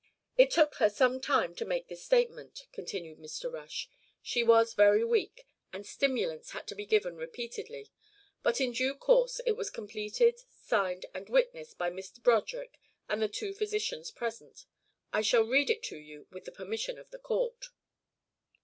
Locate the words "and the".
13.07-13.27